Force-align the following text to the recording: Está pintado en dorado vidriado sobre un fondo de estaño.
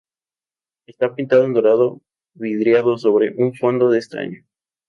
Está 0.87 1.13
pintado 1.13 1.43
en 1.43 1.53
dorado 1.53 2.01
vidriado 2.33 2.97
sobre 2.97 3.35
un 3.37 3.53
fondo 3.53 3.91
de 3.91 3.99
estaño. 3.99 4.43